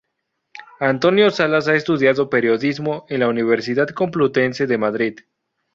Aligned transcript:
Antonio 0.79 1.29
Salas 1.29 1.67
ha 1.67 1.75
estudiado 1.75 2.27
periodismo 2.27 3.05
en 3.09 3.19
la 3.19 3.27
Universidad 3.27 3.89
Complutense 3.89 4.65
de 4.65 4.77
Madrid. 4.79 5.19